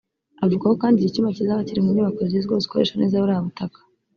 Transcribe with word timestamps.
Avuga 0.43 0.63
ko 0.69 0.75
kandi 0.81 0.95
iki 0.99 1.13
cyumba 1.13 1.37
kizaba 1.37 1.65
kiri 1.67 1.83
mu 1.83 1.89
nyubako 1.95 2.19
zigezweho 2.29 2.59
zikoresha 2.65 2.93
neza 2.97 3.21
buriya 3.21 3.45
butaka 3.47 3.79